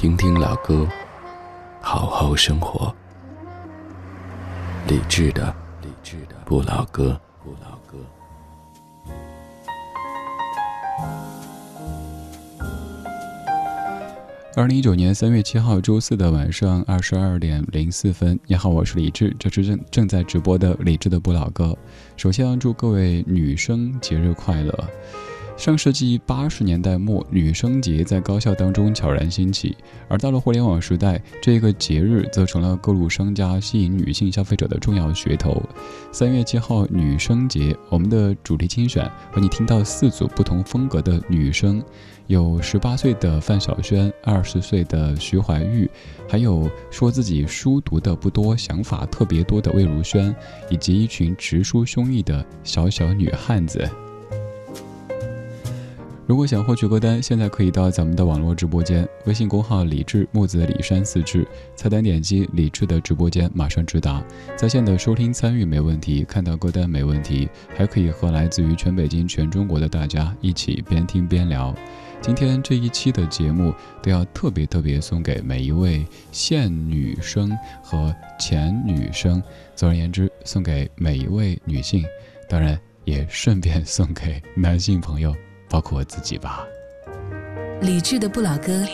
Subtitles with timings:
[0.00, 0.88] 听听老歌，
[1.82, 2.90] 好好生活。
[4.88, 7.98] 理智的，理智的不老歌，不老歌。
[14.56, 21.76] 二零一九年三月七号周四的晚上二十二点零四分，你好，我是李志，这是正正在直播的李志的不老歌。
[22.16, 24.72] 首先要祝各位女生节日快乐。
[25.60, 29.76] 上世纪八十年代末，女生节在高校当中悄然兴起，
[30.08, 35.62] 而到了互联网时代，这个节日则成了各路商家吸引女性消费者的重要噱头。
[36.12, 41.84] 三月七号女生节，我们的主题精选和你听到四组不同风格的女生，
[42.26, 45.86] 有十八岁的范晓萱，二十岁的徐怀钰，
[46.26, 50.34] 还有说自己书读的不多、想法特别多的魏如萱，
[50.70, 53.86] 以及一群直抒胸臆的小小女汉子。
[56.30, 64.22] 如果想获取歌单，现在可以到咱们的网络直播间，微信公号李志木子李山四志，菜单点击李志的直播间，马上直达。
[64.56, 71.74] 在线的收听参与没问题，看到歌单没问题，还可以和来自于全北京、全中国的大家一起边听边聊。
[72.20, 77.50] 今天这一期的节目都要特别特别送给每一位现女生
[77.82, 79.42] 和前女生，
[79.74, 82.04] 总而言之，送给每一位女性，
[82.48, 85.34] 当然也顺便送给男性朋友。
[85.70, 86.66] 包括我自己吧。
[87.80, 88.84] 理智的不老歌，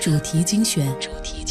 [0.00, 0.86] 主题精选。
[1.24, 1.42] 以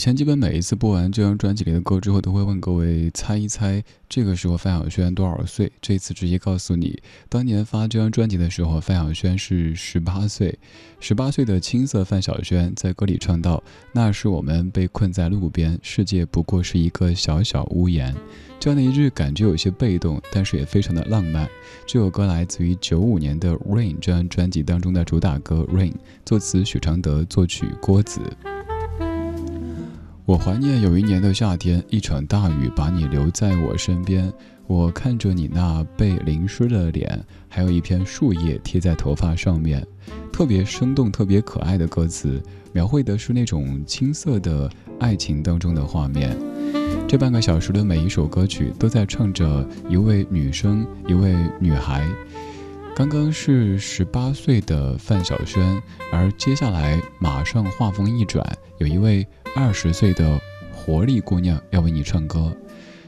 [0.00, 5.70] 以前基本每一次播完这张专辑里的歌之后，都会问各位猜一猜，这个时候范晓萱多少岁？
[5.82, 10.58] 这次直接告诉你，当年发这张专辑的时候，范晓萱是十八岁。
[11.00, 13.62] 十八岁的青涩范晓萱在歌里唱到
[13.92, 18.16] ：“那是我们被困在路边，世界不过是一个小小屋檐。”
[18.58, 21.46] 这样的一句感觉有些被动，但是也非常的浪漫。
[21.86, 25.92] 这首歌来自于九五年的《Rain》这张专辑当中的主打歌《Rain》，
[26.24, 28.22] 作词许常德，作曲郭子。
[30.30, 34.32] 我怀念有一年的夏天，一场大雨把你留在我身边。
[34.68, 39.84] 我看着你那被淋湿的脸，还有一片树叶贴在头发上面，
[40.32, 42.40] 特别生动、特别可爱的歌词，
[42.72, 46.38] 描绘的是那种青涩的爱情当中的画面。
[47.08, 52.08] 这半个小时的每一首歌曲都在唱着一位女生，一位女孩。
[53.00, 55.82] 刚刚是十八岁的范晓萱，
[56.12, 59.26] 而接下来马上画风一转，有一位。
[59.56, 60.38] 二十岁的
[60.70, 62.54] 活力姑娘要为你唱歌，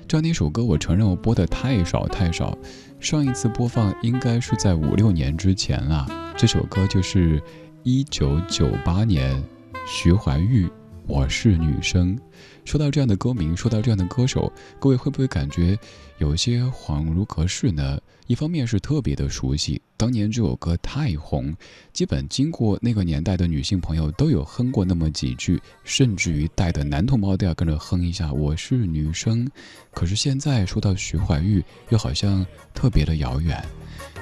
[0.08, 2.56] 这样的一首歌，我承认我播的太少太少。
[3.00, 6.06] 上一次播放应该是在五六年之前了。
[6.38, 7.38] 这首歌就是
[7.82, 9.44] 一九九八年
[9.86, 10.64] 徐怀钰
[11.06, 12.16] 《我是女生》。
[12.64, 14.50] 说到这样的歌名，说到这样的歌手，
[14.80, 15.78] 各位会不会感觉
[16.22, 18.00] 有些恍如隔世呢？
[18.28, 21.52] 一方面是特别的熟悉，当年这首歌太红，
[21.92, 28.32] 基本经过那个年代的女性朋友都有哼过那么几句，甚至于带的男同胞都要跟着哼一下。
[28.32, 29.50] 我是女生，
[29.92, 33.60] 可是现在说到徐怀钰，又好像特别的遥远。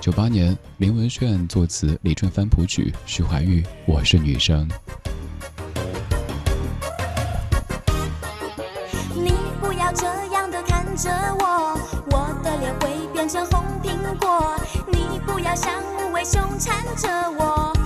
[0.01, 4.67] 九八年，林文炫作词，李正帆谱曲，徐怀钰《我是女生》。
[9.15, 11.60] 你不要这样的看着，我
[15.55, 17.80] 像无尾熊缠着，我。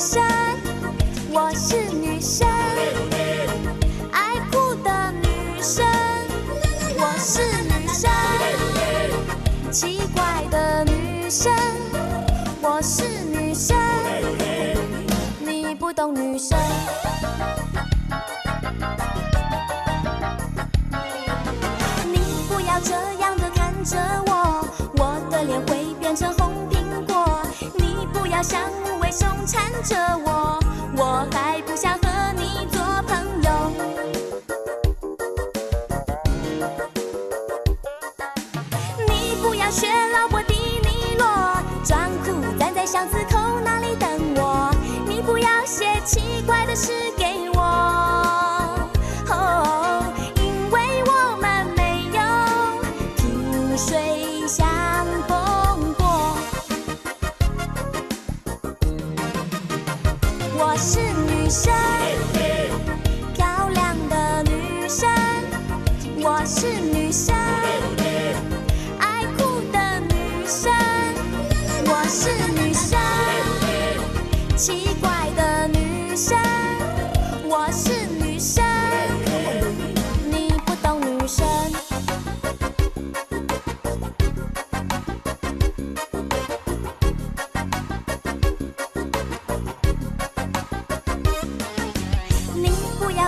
[0.00, 0.22] 女生
[1.30, 2.48] 我是女生
[4.10, 5.84] 爱哭的女生
[6.96, 8.10] 我是女生
[9.70, 11.52] 奇怪的女生
[12.62, 13.76] 我是女生
[15.44, 16.58] 你不懂女生。
[28.42, 30.58] 像无尾熊缠着我，
[30.96, 31.98] 我还不想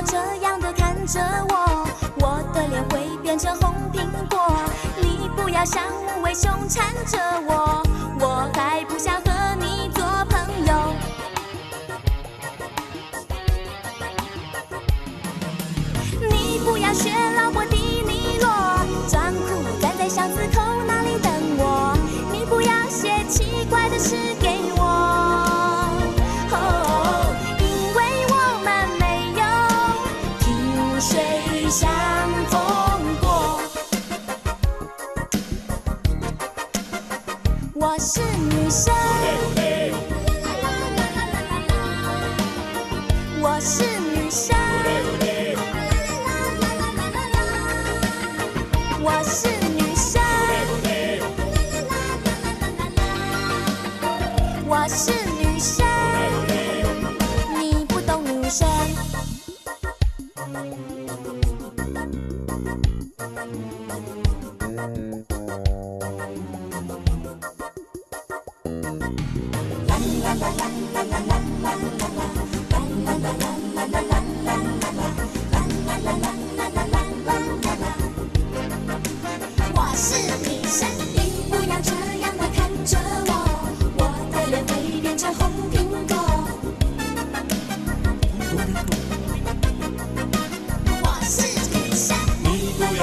[0.04, 1.86] 这样的看着我，
[2.20, 4.62] 我的脸会变成红苹果。
[5.00, 7.82] 你不要像无尾熊缠着我，
[8.20, 9.30] 我还不想和
[9.60, 10.94] 你做朋友。
[16.30, 18.48] 你不要学老婆迪尼洛，
[19.08, 21.96] 装酷站在巷子口那里等我。
[22.32, 24.51] 你不要写奇怪的诗给
[38.72, 39.41] 女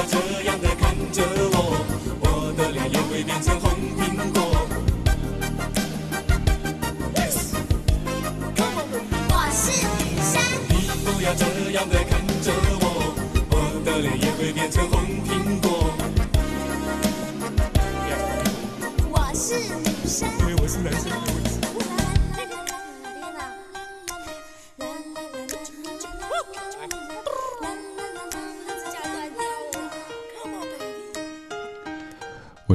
[0.09, 0.68] 这样的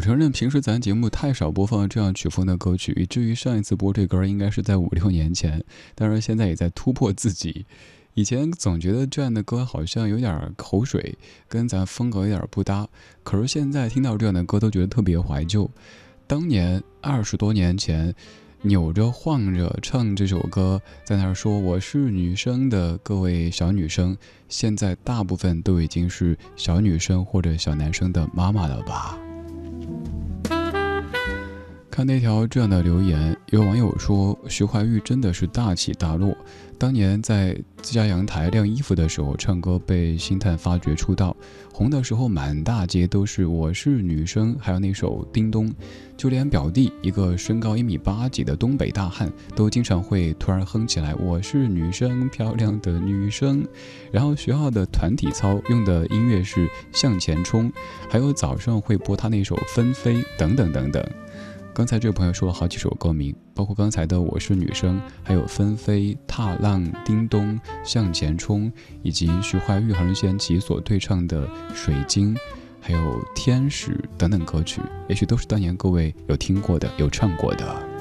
[0.05, 7.65] 承认平时咱节目太少播放这样曲风的歌曲，以至于上一次播这歌应该是在五六年前，当然现在也在突破自己。
[8.13, 11.17] 以前总觉得这样的歌好像有点口水，
[11.49, 12.87] 跟咱风格有点不搭，
[13.23, 15.71] 可是现在听到这样的歌都觉得特别怀旧。
[16.27, 18.15] 当年二十多年前，
[18.61, 24.15] 扭着晃着唱这首歌，在那儿说我是女生的各位小女生，
[24.51, 29.19] 现在大部分都已经是小女生或者小男生的妈妈了吧？
[31.95, 36.37] 看那条这样的留言，有网友说徐怀钰真的是大起大落。
[36.77, 41.37] 当年在自家阳台晾衣服的时候唱歌，被星探发掘出道，
[41.73, 45.71] 红的时候满大街都是我是女生，还有那首《叮咚》，
[46.17, 53.65] 就连表弟一个身高一米八几的东北大汉，都经常会突然哼起来我是女生，漂亮的女生。
[54.11, 57.73] 然后学校的团体操用的音乐是向前冲，
[58.11, 61.01] 还有早上会播他那首《纷飞》等等等等。
[61.75, 68.71] 刚才这位朋友说了好几首歌名，包括刚才的《我是女生》，还有《纷飞》《踏浪》《叮咚》《向前冲》，
[69.03, 72.33] 以及徐怀钰和任贤齐所对唱的《水晶》，
[72.81, 73.01] 还有
[73.35, 77.94] 《天使》等等歌曲，也许都是当年各位有听过的、有唱过的。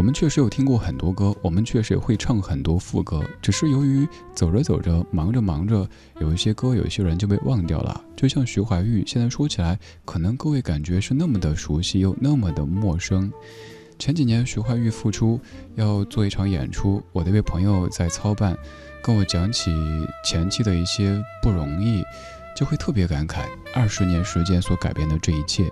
[0.00, 5.86] 我们确实有听过很多歌，我们确实也会唱很多副歌，只是由于走着走着，忙着忙着，
[6.22, 8.02] 有一些歌，有一些人就被忘掉了。
[8.16, 13.30] 就像徐怀钰，现在说起来，可能各位感觉是那么的熟悉，又那么的陌生。
[13.98, 15.38] 前几年徐怀钰复出
[15.74, 18.56] 要做一场演出，我的一位朋友在操办，
[19.02, 19.70] 跟我讲起
[20.24, 22.02] 前期的一些不容易，
[22.56, 25.70] 就会特别感慨二十年时间所改变的这一切。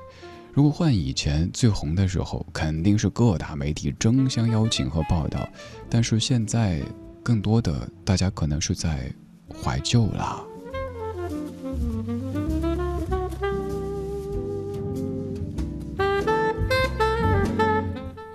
[0.53, 5.49] 如果换以前最红的时候，肯定是各大媒体争相邀请和报道，
[5.89, 6.83] 但是现在
[7.23, 9.13] 更多的大家可能是在
[9.63, 10.43] 怀旧啦。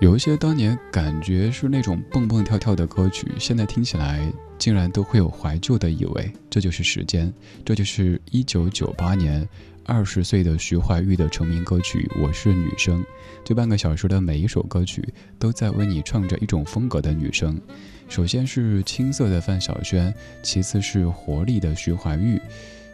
[0.00, 6.30] 有一些当年感觉是那种蹦蹦跳跳的歌曲，现在听起来竟然都会有怀旧的意味。
[6.50, 7.32] 这就是时间，
[7.64, 9.48] 这就是一九九八年
[9.86, 13.02] 二十岁的徐怀钰的成名歌曲《我是女生》。
[13.44, 15.02] 这半个小时的每一首歌曲
[15.38, 17.60] 都在为你唱着一种风格的女生。
[18.08, 20.12] 首先是青涩的范晓萱，
[20.42, 22.40] 其次是活力的徐怀钰，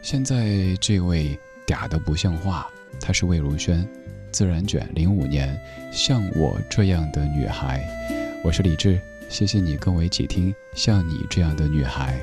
[0.03, 2.67] 现在这位嗲的不像话，
[3.01, 3.87] 她是魏如萱。
[4.33, 5.61] 自然卷零五年，
[5.93, 7.85] 像我这样的女孩，
[8.45, 12.21] 我是李志，谢谢你跟我一起听《像你这样的女孩》。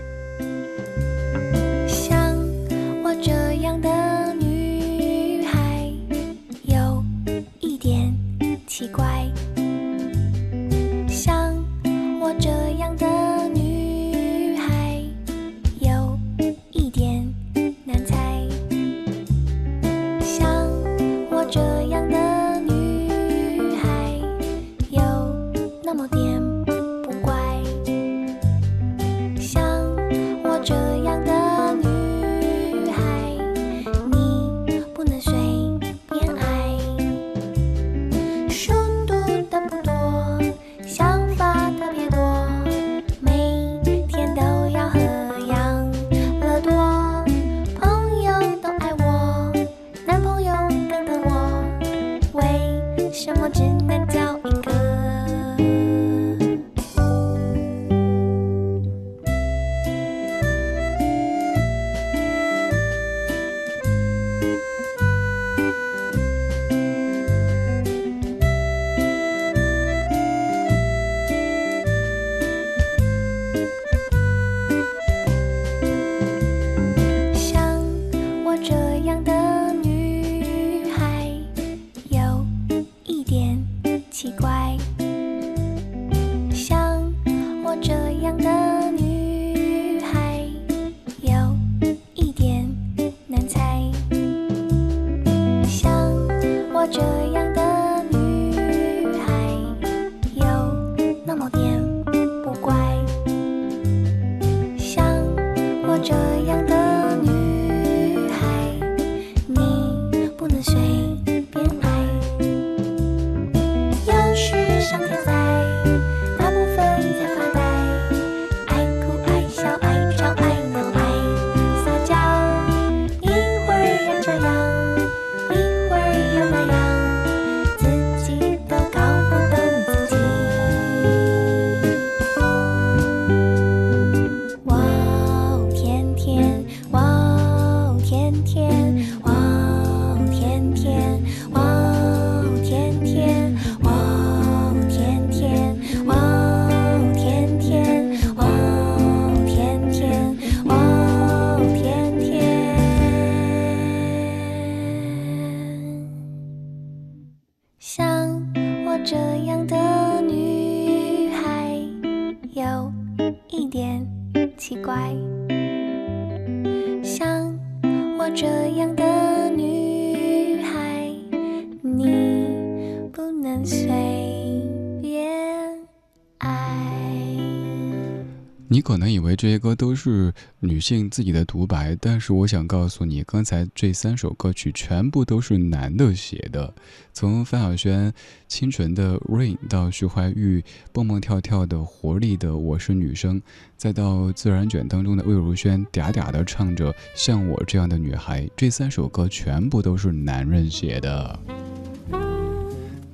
[178.87, 186.73] 可能以为这些歌都是女性自己的独白，但是我想告诉你，刚才这三首歌曲全部都是男的写的。
[187.11, 188.13] 从范晓萱
[188.47, 193.41] 清纯的《Rain》到徐怀钰蹦蹦跳跳的活力的《我是女生》，
[193.75, 201.37] 再到自然卷当中的魏如萱嗲嗲的唱着像我这样的女孩，这三首歌全部都是男人写的。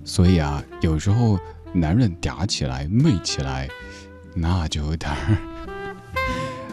[0.06, 1.40] 所以啊，有时候
[1.74, 3.68] 男人嗲起来、媚起来，
[4.36, 5.38] 那就有点儿，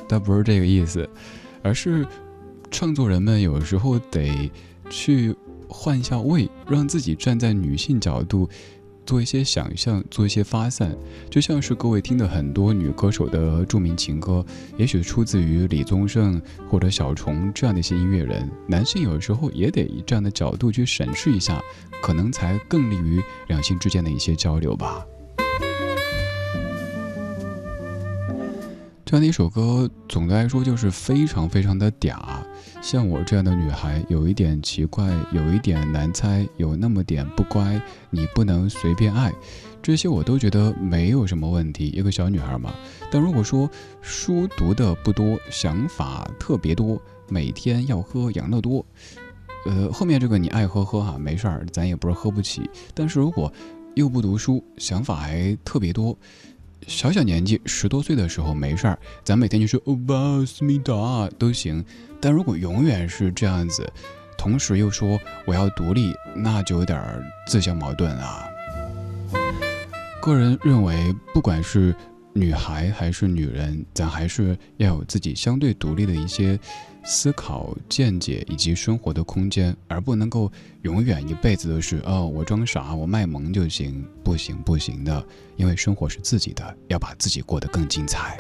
[0.09, 1.09] 倒不是这个意思，
[1.63, 2.07] 而是
[2.71, 4.51] 创作人们有时候得
[4.89, 5.35] 去
[5.69, 8.49] 换一下位，让自己站在女性角度。
[9.07, 10.97] 做一些想象，做一些发散，
[11.29, 14.45] 就像是各位听的很多女歌手的著名情歌，
[14.77, 18.49] 也许出自于李宗盛或者小虫这样的一些音乐人。
[18.69, 21.61] 男性有时候也得以这样的角度去审视一下，
[22.01, 25.05] 可能才更利于两性之间的一些交流吧。
[29.11, 32.17] 这样的一首歌，总的来说就是非常非常的嗲。
[32.81, 39.33] 像我这样的女孩，有一点奇怪，有一点难猜，有那么点不乖，你不能随便爱。
[39.83, 42.73] 这些我都觉得没有什么问题，一个小女孩嘛。
[43.11, 43.69] 但如果说
[44.01, 46.97] 书读的不多，想法特别多，
[47.29, 48.87] 每天要喝养乐多，
[49.67, 52.71] 呃，后面这个你爱喝喝哈，没事儿，咱也不是喝不起。
[52.95, 53.53] 但是如果
[53.97, 56.17] 又不读书，想法还特别多。
[56.87, 61.85] 小小年纪，十多岁的时候没事儿，咱每天就说欧巴思密达都行。
[62.21, 63.91] 但如果永远是这样子，
[64.37, 67.01] 同时又说我要独立，那就有点
[67.47, 68.47] 自相矛盾啊。
[70.21, 71.95] 个人认为，不管是
[72.33, 76.59] 女孩还是女人，咱还是要有自己相对独立的一些
[77.05, 80.51] 思考、见解以及生活的空间，而不能够
[80.83, 88.39] 永远一辈子都是哦，我装傻，我卖萌就行，不行不行的，因为生活是自己的，要把自己过得更精彩。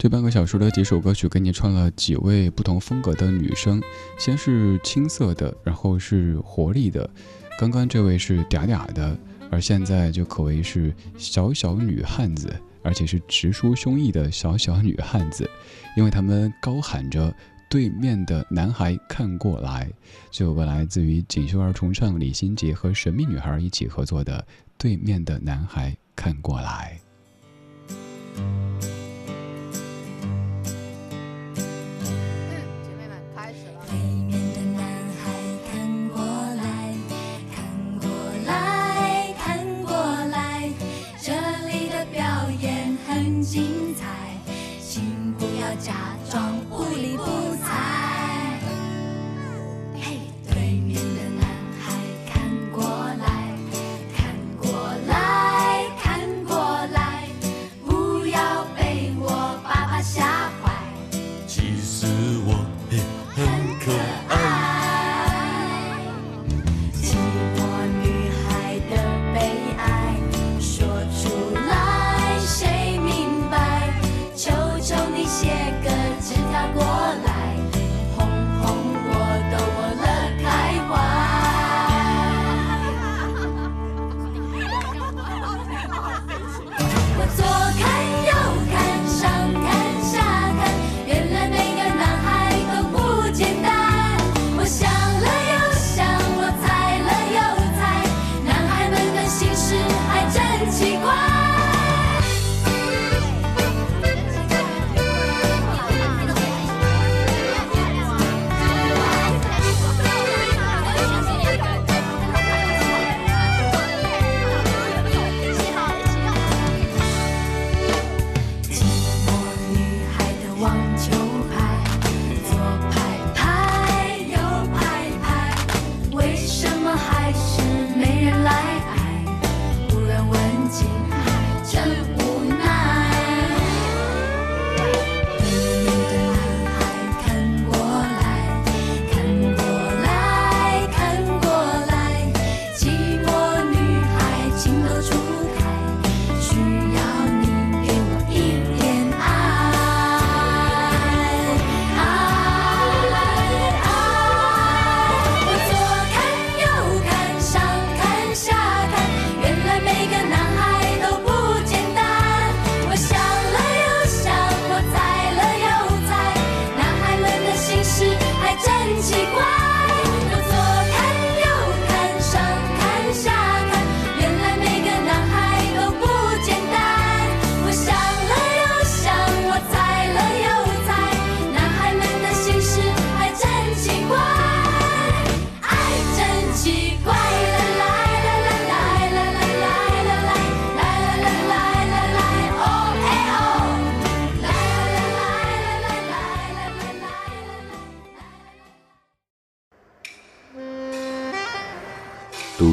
[0.00, 3.82] 这半个小时的几首歌曲，给你串了几位不同风格的女生。
[4.18, 7.06] 先是青涩的，然后是活力的，
[7.58, 9.14] 刚刚这位是嗲嗲的，
[9.50, 12.50] 而现在就可谓是小小女汉子，
[12.82, 15.46] 而且是直抒胸臆的小小女汉子，
[15.94, 17.30] 因为他们高喊着
[17.68, 19.86] “对面的男孩看过来”。
[20.32, 24.38] 这首歌来自于锦绣儿重唱，李心洁和神秘女孩一起合作的
[24.78, 26.98] 《对面的男孩看过来》。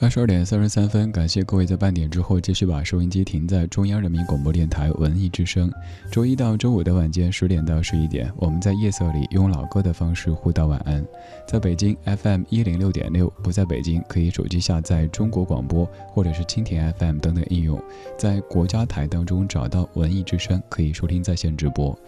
[0.00, 5.68] 二十二点三十三分，感谢各位在半点之后继续把收音机停在中央人民广播电台文艺之声。
[6.08, 11.04] 周一到周五的晚间十点到十一点，我们在夜色里用老歌的方式互道晚安。
[11.48, 17.82] 在北京 FM 一零六点六，不在北京可以手机下载中国广播或者是蜻蜓 FM 等等应用，
[18.16, 21.98] 在国家台当中找到文艺之声，可以收听在线直播。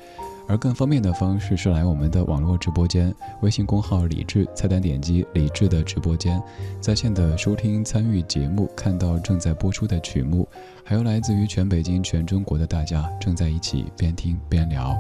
[0.49, 6.43] 而更方便的方式是来我们的网络直播间，微信公号李智，菜单点击李智的直播间，
[6.81, 10.49] 在线的收听参与节目，看到正在播出的曲目，
[10.85, 14.97] 还有来自于全北京、全中国的大家正在一起边听边聊。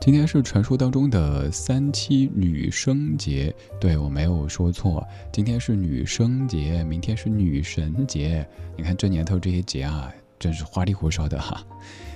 [0.00, 5.06] 今天是传说当中的三七女生节，对我没有说错。
[5.30, 8.46] 今天是女生节，明天是女神节。
[8.74, 11.60] 你看这年头这些节啊，真是花里胡哨的哈。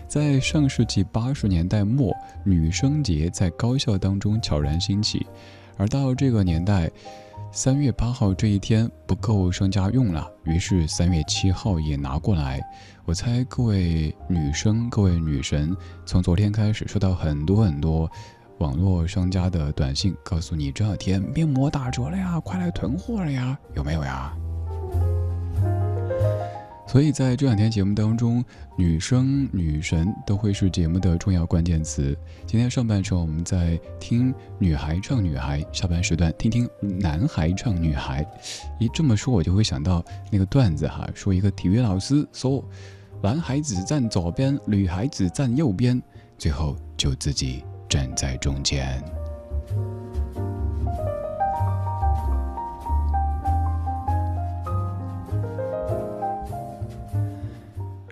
[0.07, 5.27] 在上世纪八十年代末，女生节在高校当中悄然兴起，
[5.77, 6.91] 而到这个年代。
[7.55, 12.63] 三月八号这一天不够商家用了，于是三月七号也拿过来。
[13.05, 18.11] 我猜各位女生、各位女神，从昨天开始收到很多很多
[18.57, 24.35] 网络商家的短信，告诉你这两天面膜打折了呀，快来囤货了呀，有没有呀？
[26.87, 28.45] 所以在这两天节目当中，
[28.77, 32.15] 女生、女神都会是节目的重要关键词。
[32.47, 38.27] 今天上半程我们在听女孩唱女孩，下半时段听听男孩唱女孩。
[38.79, 42.63] 一这么说，我就会想到那个段子哈，说一个体育老师说，
[43.23, 46.03] 男孩子站左边，女孩子站右边，
[46.37, 49.03] 最后就自己站在中间。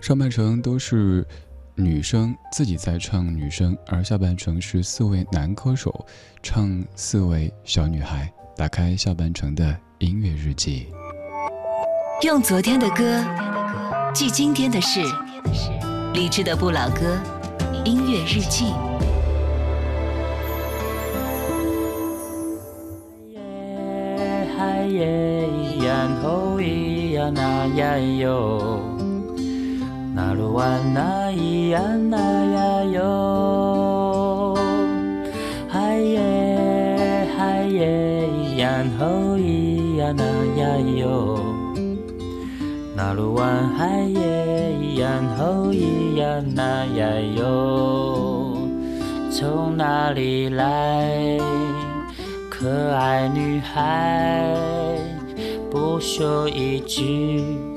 [0.01, 1.23] 上半程都是
[1.75, 6.05] 女生自己在唱女生，而下半程是四位男歌手
[6.41, 8.27] 唱四位小女孩。
[8.57, 10.87] 打开下半程的音乐日记，
[12.23, 13.23] 用昨天的歌
[14.13, 15.01] 记今天的事，
[16.13, 17.17] 理智的不老歌，
[17.85, 18.73] 音乐日记。
[24.57, 25.47] 嗨耶，
[25.79, 29.00] 然后咿呀那呀哟。
[30.13, 34.57] 那鲁哇那咿呀那呀哟，
[35.69, 39.05] 嗨耶嗨耶，然后
[39.37, 40.23] 咿呀那
[40.59, 41.39] 呀哟。
[42.93, 43.47] 那鲁哇
[43.77, 48.57] 嗨耶，然后咿呀那呀哟。
[49.31, 51.39] 从哪里来，
[52.49, 54.45] 可爱女孩？
[55.71, 57.70] 不说一句。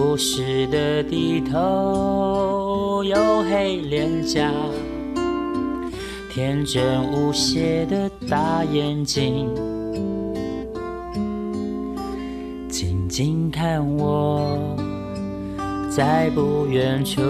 [0.00, 4.48] 不时的低头，黝黑脸颊，
[6.32, 9.52] 天真无邪的大眼睛，
[12.68, 14.56] 静静看我，
[15.90, 17.20] 在不远处，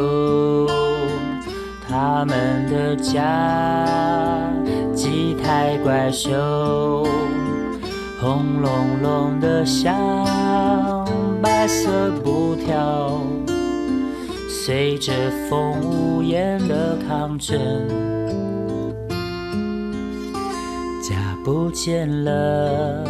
[1.88, 4.52] 他们的家
[4.94, 7.06] 几台怪兽，
[8.20, 10.27] 轰隆隆的响。
[11.98, 13.20] 白色布条
[14.48, 15.12] 随着
[15.50, 17.58] 风无言的抗争，
[21.02, 23.04] 家不见了。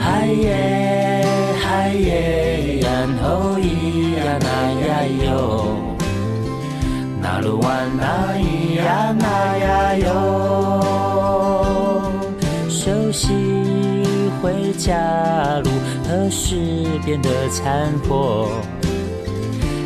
[0.00, 1.24] 嗨耶
[1.62, 5.76] 嗨耶，然后咿呀那呀哟，
[7.22, 10.10] 那路弯那咿呀那呀哟，
[12.68, 13.28] 熟悉
[14.42, 15.70] 回家路。
[16.08, 16.56] 何时
[17.04, 18.48] 变得残破？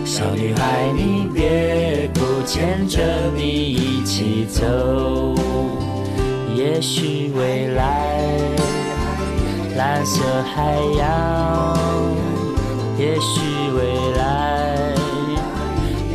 [0.04, 3.02] 小女孩，你别哭，牵着
[3.34, 5.34] 你一起走。
[6.54, 8.38] 也许未来，
[9.76, 10.22] 蓝色
[10.54, 11.76] 海洋；
[12.96, 13.40] 也许
[13.76, 14.94] 未来，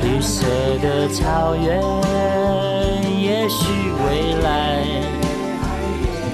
[0.02, 0.46] 绿色
[0.82, 1.82] 的草原；
[3.20, 3.74] 也许
[4.06, 4.86] 未来，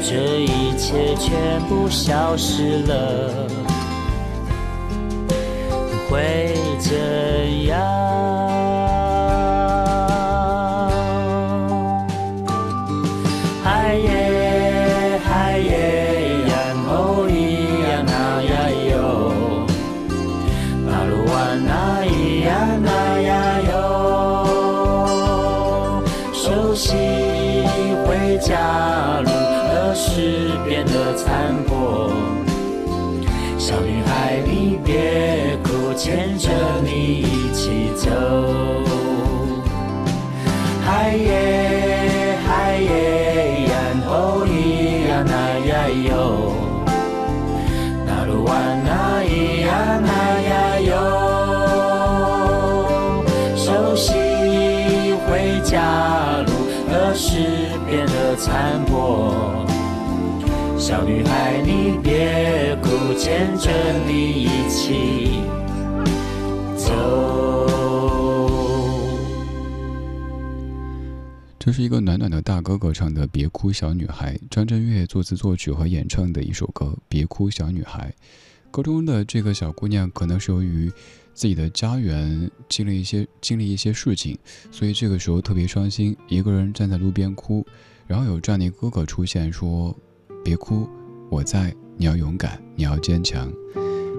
[0.04, 3.63] 这一切全部消失了。
[6.14, 6.94] 会怎
[7.66, 8.53] 样？
[71.74, 78.14] 是一个暖暖的大哥哥唱的《别哭小女孩》，张震岳作词作曲和演唱的一首歌《别哭小女孩》。
[78.70, 80.92] 歌中的这个小姑娘可能是由于
[81.34, 84.38] 自己的家园经历一些经历一些事情，
[84.72, 87.66] 所以这个时候特别伤心，一个人站在路边哭。
[88.06, 89.98] 然后有这样的哥哥出现，说
[90.46, 90.88] ：“别哭，
[91.32, 93.52] 我在，你要勇敢，你要坚强。”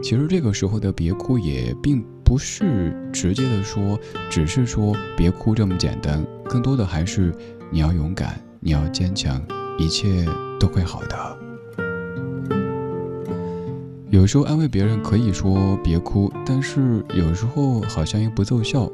[0.03, 3.99] 其实这个时候的“别哭”也并不是直接的说，
[4.31, 7.33] 只是说“别哭”这么简单，更多的还是
[7.71, 9.41] 你要勇敢，你要坚强，
[9.79, 10.25] 一切
[10.59, 11.39] 都会好的。
[14.11, 18.91] 有时候安慰别人可以说别哭，但是有时候好像又不奏效，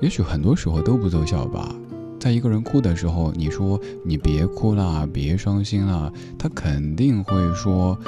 [0.00, 1.74] 也许很多时候都不奏效吧。
[2.20, 7.98] 在一个人哭的时候，你说你别哭啦，别伤心啦，他肯定会说，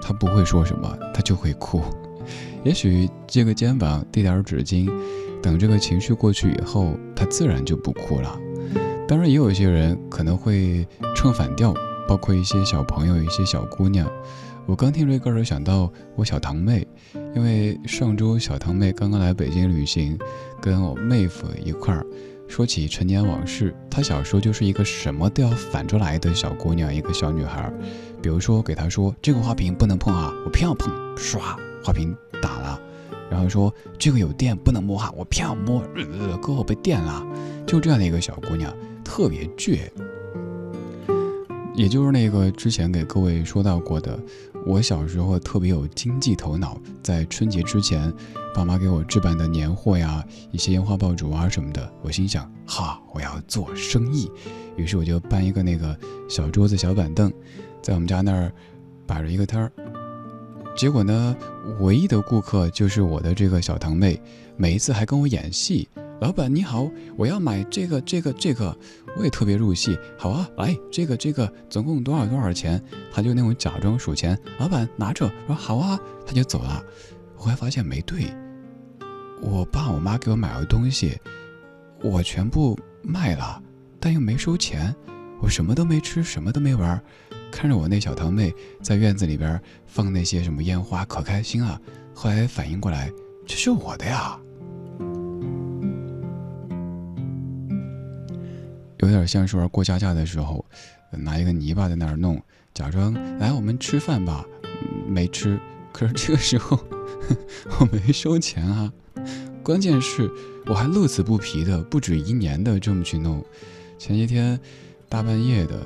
[0.00, 1.82] 他不会说什么，他就会哭。
[2.64, 4.90] 也许借个肩膀，递点纸巾，
[5.42, 8.38] 等这个情绪过去以后，他自然就不哭了。
[9.06, 10.86] 当然，也有一些人可能会
[11.16, 11.74] 唱反调，
[12.06, 14.10] 包括一些小朋友，一些小姑娘。
[14.66, 16.86] 我刚听这歌儿，想到我小堂妹，
[17.34, 20.18] 因为上周小堂妹刚刚来北京旅行，
[20.60, 22.04] 跟我妹夫一块儿
[22.46, 23.74] 说起陈年往事。
[23.90, 27.72] 她小时候就是一个什么都要反着来的小姑娘，一个小女孩。
[28.20, 32.80] 比如说给她说这个花瓶不能碰啊，我偏要碰，唰，花瓶打了。
[33.30, 37.26] 然后说这个有电不能摸哈，我偏要摸，呃，胳膊被电了。
[37.66, 39.80] 就这样的一个小姑娘，特别倔。
[41.74, 44.18] 也就是那个之前给各位说到过的。
[44.66, 48.12] 我小时候特别有经济头脑，在春节之前，
[48.52, 54.30] 爸妈给我置办的年货呀，一些烟花爆竹啊什么的，我心想，哈，我要做生意。
[54.76, 55.96] 于是我就搬一个那个
[56.28, 57.32] 小桌子、小板凳，
[57.80, 58.52] 在我们家那儿
[59.06, 59.72] 摆着一个摊儿。
[60.78, 61.36] 结果呢，
[61.80, 64.16] 唯一的顾客就是我的这个小堂妹，
[64.56, 65.88] 每一次还跟我演戏。
[66.20, 68.72] 老板你好，我要买这个这个这个，
[69.16, 69.98] 我也特别入戏。
[70.16, 72.80] 好啊，来这个这个总共多少多少钱？
[73.12, 74.38] 他就那种假装数钱。
[74.60, 76.80] 老板拿着说好啊，他就走了。
[77.38, 78.32] 我还发现没对，
[79.42, 81.18] 我爸我妈给我买的东西，
[82.04, 83.60] 我全部卖了，
[83.98, 84.94] 但又没收钱，
[85.40, 87.02] 我什么都没吃，什么都没玩，
[87.50, 91.80] 看着我那小堂妹在院子里边放那些什么烟花，可开心了。
[92.14, 93.10] 后来反应过来，
[93.46, 94.38] 这是我的呀。
[98.98, 100.64] 有点像是玩过家家的时候，
[101.12, 102.40] 拿一个泥巴在那儿弄，
[102.74, 104.44] 假装来我们吃饭吧，
[105.06, 105.58] 没吃。
[105.92, 106.78] 可是这个时候
[107.80, 108.92] 我没收钱啊，
[109.62, 110.30] 关键是
[110.66, 113.44] 我还乐此不疲的不止一年的这么去弄。
[113.98, 114.60] 前些天
[115.08, 115.80] 大半夜的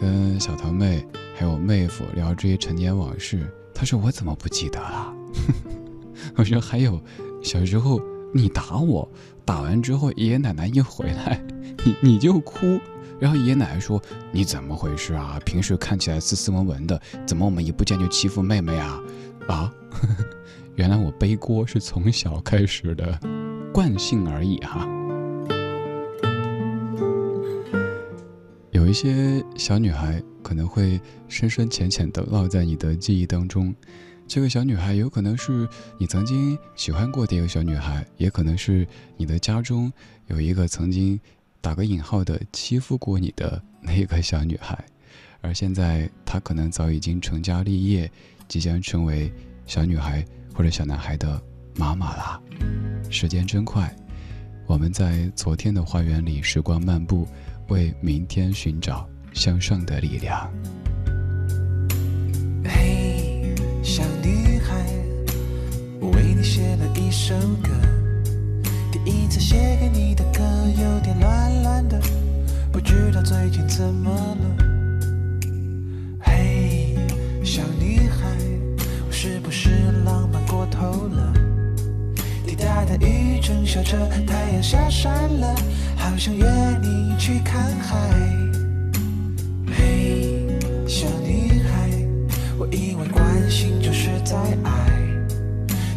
[0.00, 1.04] 跟小堂妹
[1.36, 5.12] 还有妹夫聊这些陈年往事，他说我怎么不记得了？
[6.38, 7.00] 我说还有
[7.42, 8.00] 小时候
[8.32, 9.10] 你打我，
[9.44, 11.44] 打完之后爷爷奶奶一回来。
[11.84, 12.78] 你你就哭，
[13.18, 15.40] 然后爷爷奶奶说你怎么回事啊？
[15.44, 19.02] 平时看起来斯斯文文的，怎么我们一不见就欺负妹妹啊？
[19.48, 19.74] 啊，
[20.76, 23.18] 原来我背锅是从小开始的
[23.74, 24.88] 惯性而已哈。
[28.78, 33.74] 有一些小女孩可能会深深浅浅的烙在你的记忆当中，
[34.28, 38.86] 这个小女孩有可能是你曾经喜欢过的一个小女孩，也可能是
[39.16, 39.92] 你的家中
[40.28, 41.18] 有一个曾经。
[41.60, 44.78] 打个引号的欺负过你的那个小女孩，
[45.40, 48.08] 而现在她可能早已经成家立业，
[48.46, 49.30] 即将成为
[49.66, 51.42] 小女孩或者小男孩的
[51.74, 52.40] 妈妈啦。
[53.10, 53.92] 时间真快，
[54.68, 57.26] 我们在昨天的花园里时光漫步，
[57.68, 60.50] 为明天寻找向上的力量。
[62.64, 64.74] 嘿，小女孩，
[66.00, 67.70] 我为你写了一首歌。
[68.90, 70.40] 第一次写给你的歌
[70.80, 72.00] 有点乱乱的，
[72.72, 74.56] 不知道最近怎么了。
[76.20, 76.96] 嘿，
[77.44, 78.26] 小女孩，
[79.06, 79.70] 我是不是
[80.04, 81.34] 浪漫过头了？
[82.46, 85.54] 滴答的雨正下着，太阳下山了，
[85.98, 86.46] 好想约
[86.80, 87.96] 你去看海。
[89.76, 90.46] 嘿，
[90.86, 91.90] 小女孩，
[92.58, 94.70] 我以为关心就是在爱。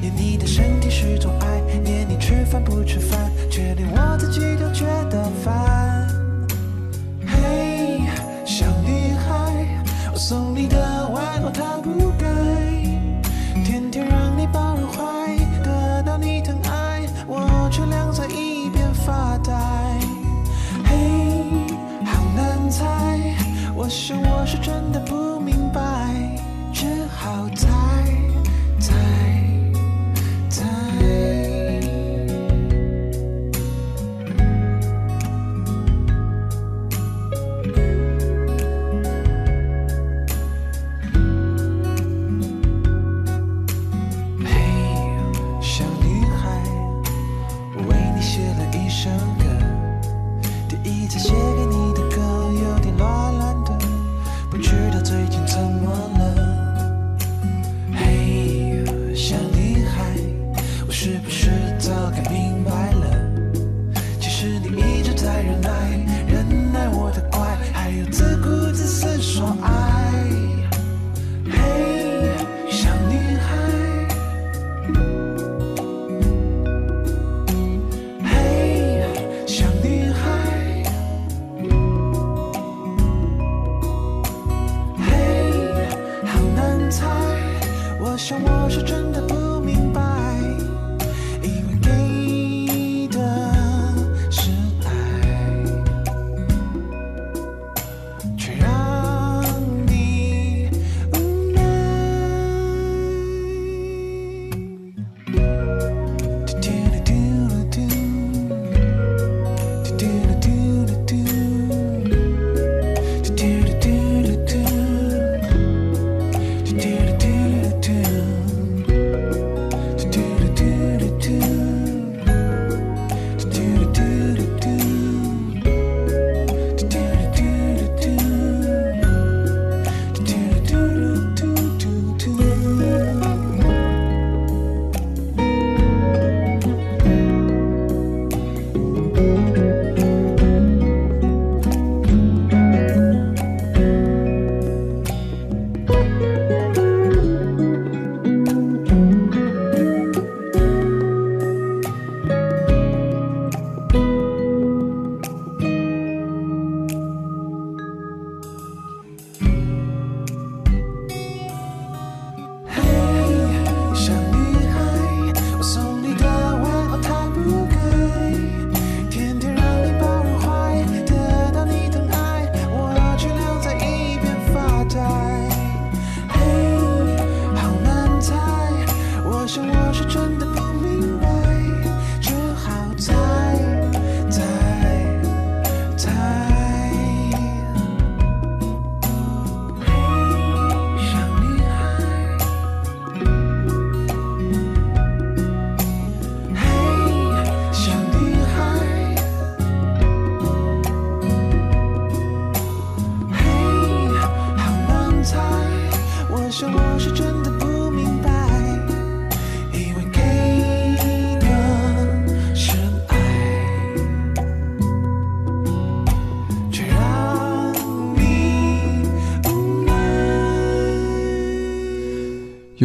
[0.02, 6.08] 念你的身体是种爱，念你吃饭不吃饭，却连我自己都觉得烦。
[7.26, 8.02] 嘿，
[8.45, 12.28] 小女孩，我送你的玩偶它不该，
[24.52, 25.31] 是真的不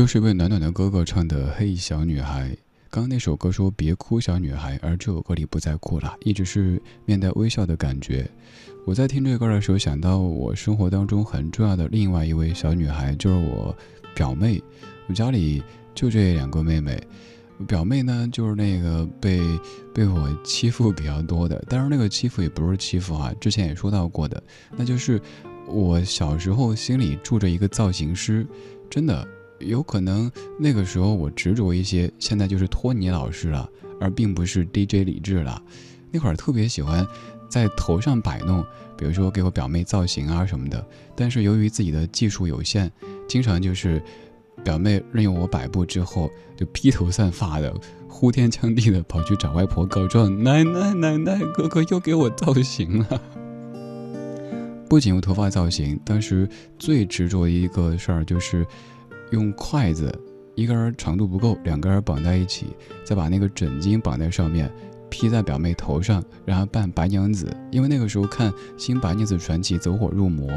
[0.06, 2.50] 又是为暖暖的哥哥唱的《嘿小女孩》。
[2.90, 8.30] 刚刚那首歌说别哭小女孩，而这首歌里不再哭了，一直是面带微笑的感觉。
[8.86, 13.76] 我在听这歌的时候，想到我生活当中很重要的另外一位小女孩，就是我
[14.14, 14.62] 表妹。
[15.08, 15.60] 我家里
[15.92, 17.02] 就这两个妹妹，
[17.66, 19.40] 表妹呢就是那个被
[19.92, 24.40] 被我欺负比较多的，当然那个欺负也不是欺负啊，之前也说到过的，
[24.76, 25.20] 那就是
[25.66, 28.46] 我小时候心里住着一个造型师，
[28.88, 29.26] 真的。
[29.58, 33.68] 有可能那个时候我执着一些，现在就是托尼老师了，
[34.00, 35.62] 而并不是 DJ 李志了。
[36.10, 37.06] 那会儿特别喜欢
[37.48, 38.64] 在头上摆弄，
[38.96, 40.86] 比如说给我表妹造型啊什么的。
[41.14, 42.90] 但是由于自己的技术有限，
[43.26, 44.02] 经常就是
[44.62, 47.74] 表妹任由我摆布之后，就披头散发的、
[48.08, 53.22] 呼天抢地的跑去找外婆告状：“奶奶，奶奶，哥哥又给我造型了。”
[54.88, 56.48] 不仅有头发造型，当时
[56.78, 58.66] 最执着的一个事儿就是。
[59.30, 60.12] 用筷子，
[60.54, 62.66] 一根长度不够，两根绑在一起，
[63.04, 64.72] 再把那个枕巾绑在上面，
[65.10, 67.54] 披在表妹头上，让她扮白娘子。
[67.70, 70.48] 因为那个时候看《新白娘子传奇》走火入魔，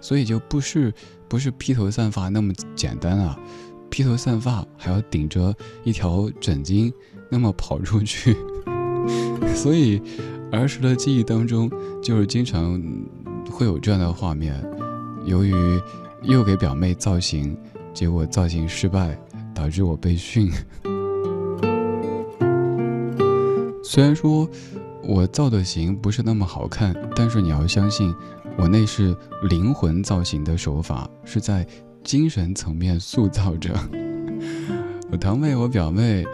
[0.00, 0.92] 所以就不是
[1.26, 3.38] 不是披头散发那么简单啊，
[3.90, 6.92] 披头散发还要顶着一条枕巾
[7.30, 8.36] 那么跑出去。
[9.56, 10.00] 所以
[10.52, 11.70] 儿时的记忆当中，
[12.02, 12.80] 就是经常
[13.50, 14.54] 会有这样的画面。
[15.24, 15.52] 由于
[16.22, 17.56] 又给表妹造型。
[17.98, 19.18] 结果造型失败，
[19.52, 20.48] 导致我被训。
[23.82, 24.48] 虽然说
[25.02, 28.14] 我造的型不是那么好看，但是你要相信，
[28.56, 29.16] 我那是
[29.50, 31.66] 灵魂造型的手法，是在
[32.04, 33.74] 精神层面塑造着。
[35.10, 36.24] 我堂妹、我表妹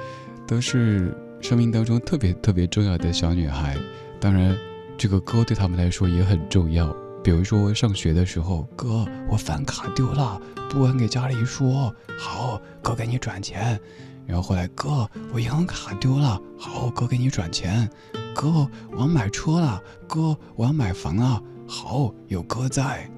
[0.46, 3.74] 都是生命当中特别特别重要的小女孩，
[4.20, 4.54] 当然，
[4.98, 6.94] 这个歌对他们来说也很重要。
[7.24, 11.90] 比如说上学的时候，哥，我饭卡丢了，不敢给家里说。
[12.18, 13.80] 好，哥给你转钱。
[14.26, 17.88] 然后后来，哥，我银行卡丢了，好，哥给你转钱。
[18.34, 23.08] 哥，我要买车了，哥，我要买房了，好，有哥在。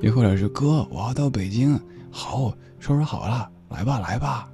[0.00, 1.78] 又或者是哥，我要到北京，
[2.10, 4.48] 好，收拾好了，来吧，来吧。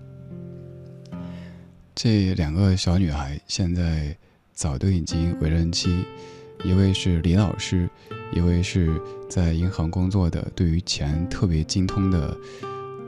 [1.95, 4.17] 这两个小女孩现在
[4.53, 6.05] 早都已经为人妻，
[6.65, 7.89] 一位是李老师。
[8.35, 8.99] 一位是
[9.29, 12.35] 在银行工作的，对于钱特别精通的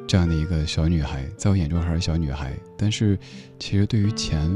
[0.07, 3.19] 这样的一个小女孩，在我眼中还是小女孩，但是
[3.59, 4.55] 其实对于钱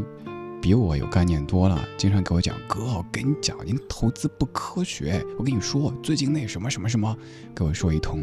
[0.60, 7.16] 比我有概念多了，经常给我讲哥，我跟你讲，您投资不科学，我跟你说，最近那什么什么什么，
[7.54, 8.22] 给我说一通。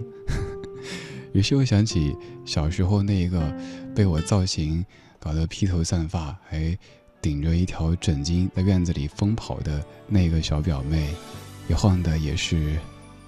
[1.33, 2.15] 于是又想起
[2.45, 3.51] 小时候那一个
[3.95, 4.85] 被我造型
[5.19, 6.77] 搞得披头散发，还
[7.25, 11.09] 顶着一条枕巾在院子里疯跑的那个小表妹，
[11.67, 12.77] 一晃的也是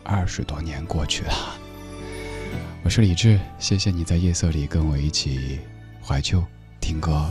[0.03, 1.33] 二十多年过去了。
[2.83, 5.57] 我是李志，谢谢你在夜色里跟我一起
[5.99, 6.43] 怀旧
[6.79, 7.27] 听歌。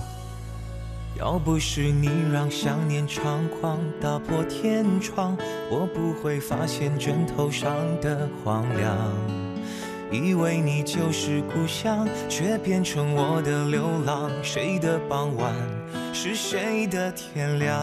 [1.17, 5.39] 要不是你让想念猖狂打破天窗，
[5.71, 9.15] 我不会发现枕头上的荒凉。
[10.11, 14.29] 以为你就是故乡，却变成我的流浪。
[14.43, 15.55] 谁的傍晚
[16.19, 17.79] 是谁的天亮？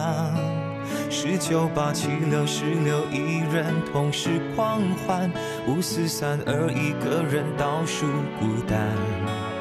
[1.08, 5.30] 十九八七六十六，一人同时狂欢。
[5.68, 8.06] 五四三二，一个人倒数
[8.40, 9.53] 孤单。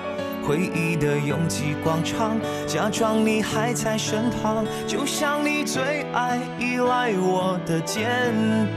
[0.45, 2.37] 回忆的拥挤广场，
[2.67, 8.03] 假装你还在身旁，就像你最爱依赖我的肩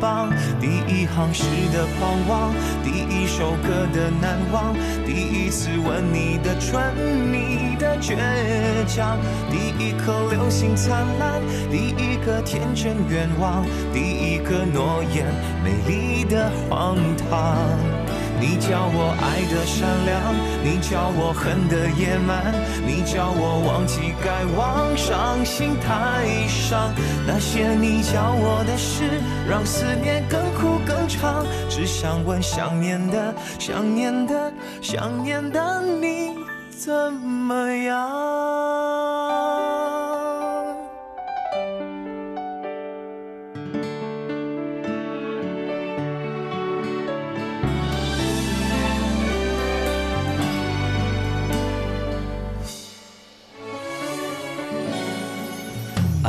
[0.01, 0.31] 膀。
[0.61, 2.55] 第一行诗的狂妄，
[2.85, 6.95] 第一首歌的难忘，第一次吻你的唇，
[7.33, 8.17] 你的倔
[8.87, 9.19] 强，
[9.51, 15.27] 第一颗流星灿烂，第一个天真愿望，第一个诺言，
[15.65, 16.97] 美丽的荒
[17.29, 17.96] 唐。
[18.39, 22.55] 你教我爱的善良，你教我恨的野蛮，
[22.87, 26.93] 你教我忘记该忘，伤心太伤。
[27.27, 31.45] 那些你教我的事，让思念更苦更长。
[31.69, 36.37] 只想问想念的、想念的、想念的你
[36.71, 39.06] 怎么样？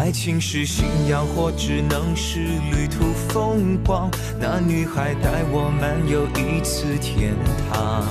[0.08, 4.10] 爱情是信仰，或只能是旅途风光。
[4.40, 7.36] 那女孩带我漫游一次天
[7.70, 8.08] 堂。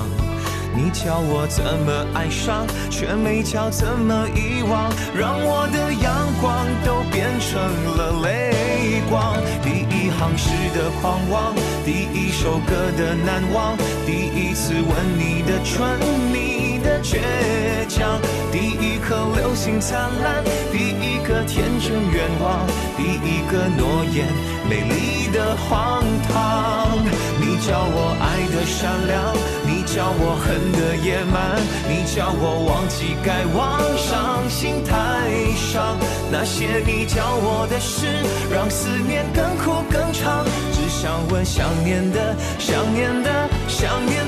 [0.77, 7.57] 你教我怎么爱上，却没教怎么遗忘，让我的阳光都变成
[7.97, 9.35] 了泪光。
[9.65, 13.75] 第一行诗的狂妄，第一首歌的难忘，
[14.05, 15.97] 第一次吻你的唇，
[16.31, 16.56] 你
[17.03, 17.19] 倔
[17.89, 18.21] 强。
[18.53, 20.43] 第一颗流星灿烂，
[20.73, 22.67] 第一个天真愿望，
[22.97, 24.27] 第一个诺言，
[24.69, 26.99] 美丽的荒唐。
[27.39, 28.25] 你教我爱
[28.55, 29.35] 的善良，
[29.67, 34.95] 你教我恨的野蛮，你教我忘记该忘，伤心太
[35.55, 35.99] 伤。
[36.31, 38.07] 那些你教我的事，
[38.51, 40.45] 让思念更苦更长。
[40.73, 44.25] 只想问想念的，想念的，想念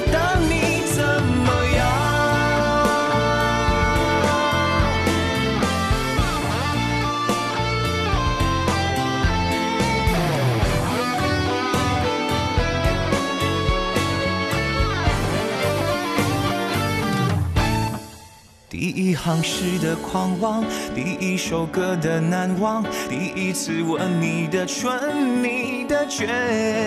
[18.99, 26.27] 一行诗的狂妄，第一首歌的难忘，第一次吻你的唇，你的倔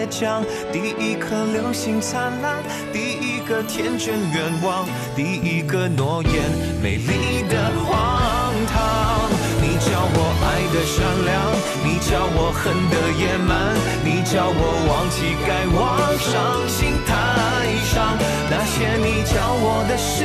[0.09, 0.43] 强，
[0.73, 4.85] 第一颗流星灿烂，第一个天真愿望，
[5.15, 6.33] 第一个诺言，
[6.83, 8.20] 美丽的谎。
[10.73, 11.51] 的善良，
[11.83, 15.79] 你教我恨的野蛮，你教我忘记该忘，
[16.17, 16.31] 伤
[16.67, 17.11] 心太
[17.91, 18.17] 伤。
[18.49, 20.23] 那些你教我的事，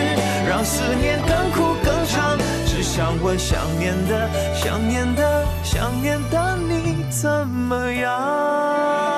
[0.49, 2.39] 让思念更苦更长。
[2.67, 9.16] 只想问想念的、想念的、想念的你怎么样？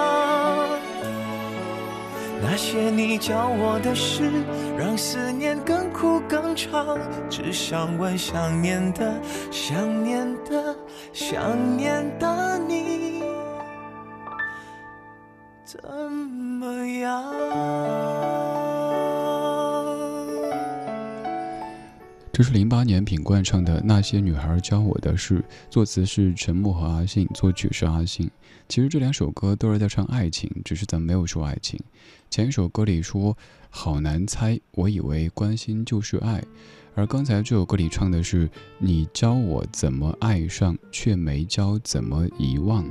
[2.50, 4.22] 那些你教我的事，
[4.78, 6.98] 让思念更苦更长。
[7.28, 9.20] 只想问想念的、
[9.50, 10.74] 想念的、
[11.12, 13.22] 想念的你
[15.62, 18.17] 怎么样？
[22.38, 28.30] 这是零八年品冠唱的《那些女孩教我的事》，作词是陈木和阿信，作曲是阿信。
[28.68, 31.80] 其实这两首歌都是在唱爱情，只是咱没有说爱情。
[32.30, 33.36] 前一首歌里说
[33.70, 36.40] “好难猜”，我以为关心就是爱，
[36.94, 42.84] 而刚才这首歌里唱的是“你教我怎么爱上，却没教怎么遗忘”。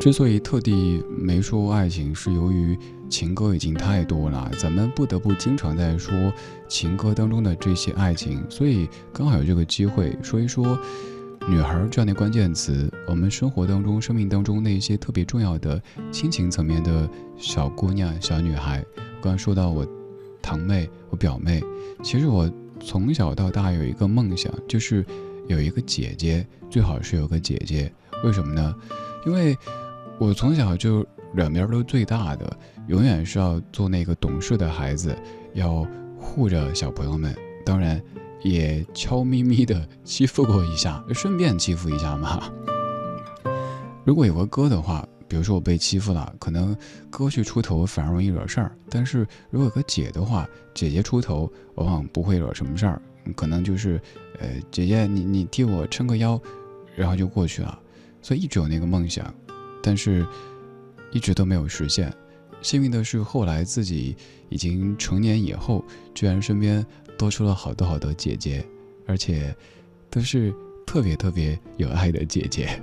[0.00, 2.76] 之所以特地没说爱情，是由于。
[3.10, 6.32] 情歌已经太多了，咱们不得不经常在说
[6.68, 10.78] 情歌当中的这些爱情，所以刚好有这个机会说一说
[11.48, 12.88] 女孩这样的关键词。
[13.08, 15.82] 我们生活当中、生命当中那些特别重要的
[16.12, 18.82] 亲情层面的小姑娘、小女孩。
[19.20, 19.84] 刚刚说到我
[20.40, 21.60] 堂妹、我表妹，
[22.04, 22.48] 其实我
[22.78, 25.04] 从小到大有一个梦想，就是
[25.48, 27.92] 有一个姐姐，最好是有个姐姐。
[28.22, 28.74] 为什么呢？
[29.26, 29.58] 因为
[30.18, 31.04] 我从小就。
[31.34, 32.58] 两边都最大的，
[32.90, 35.16] 永远是要做那个懂事的孩子，
[35.54, 35.86] 要
[36.18, 37.32] 护着小朋友们。
[37.64, 38.02] 当然，
[38.42, 42.52] 也悄咪咪的欺负过一下，顺便欺负一下嘛。
[44.04, 46.76] 如果有个哥的话，比如说我被欺负了，可能
[47.10, 48.72] 哥去出头反而容易惹事儿。
[48.88, 49.20] 但是
[49.50, 53.00] 如果有个姐的话，姐姐出头往往不会惹什么事儿，
[53.36, 54.00] 可能就是，
[54.40, 56.40] 呃，姐姐你你替我撑个腰，
[56.96, 57.78] 然后就过去了。
[58.20, 59.32] 所以一直有那个梦想，
[59.80, 60.26] 但是
[61.12, 62.12] 一直都没有实现。
[62.62, 64.16] 幸运的是，后来自己
[64.48, 65.84] 已经成年以后，
[66.14, 66.84] 居然身边
[67.18, 68.64] 多出了好多好多姐姐，
[69.06, 69.54] 而且
[70.10, 70.54] 都是
[70.86, 72.80] 特别特别有爱的姐姐。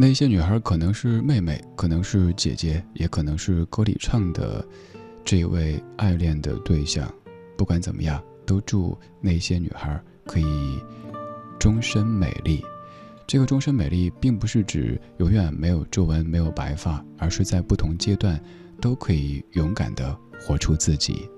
[0.00, 4.64] 那些女孩可能是妹妹，可能是姐姐，也可能是歌里唱的
[5.24, 7.12] 这一位爱恋的对象。
[7.56, 10.80] 不管怎么样，都祝那些女孩可以
[11.58, 12.64] 终身美丽。
[13.28, 18.42] 这个终身美丽，并不是指永远没有皱纹、没有白发，而是在不同阶段
[18.80, 21.28] 都可以勇敢地活出自己。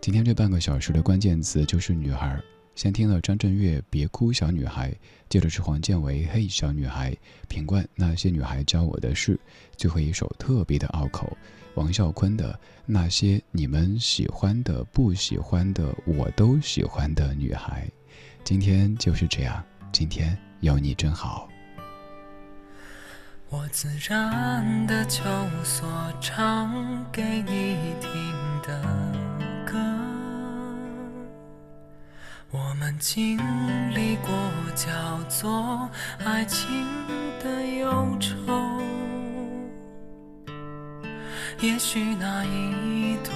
[0.00, 2.40] 今天这半个小时的关键词就是女孩。
[2.76, 4.92] 先听了张震岳《别哭小女孩》，
[5.28, 7.10] 接着是黄建为《嘿小女孩》，
[7.48, 9.36] 品冠那些女孩教我的事，
[9.76, 11.36] 最后一首特别的拗口，
[11.74, 17.90] 王啸坤的那些你们喜欢的、不喜欢的，我都喜欢的女孩。
[18.44, 21.48] 今天就是这样，今天有你真好。
[23.48, 25.22] 我自然的就
[25.64, 25.88] 所
[26.20, 28.10] 唱给你听
[28.62, 28.80] 的
[29.66, 29.78] 歌。
[32.52, 33.36] 我们经
[33.94, 34.30] 历过
[34.74, 35.88] 叫做
[36.24, 36.68] 爱情
[37.42, 38.36] 的忧愁，
[41.60, 43.34] 也许那一段